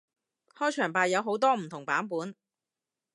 [0.55, 2.33] 開場白有好多唔同版本